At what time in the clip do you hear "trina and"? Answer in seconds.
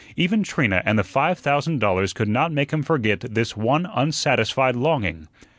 0.41-0.97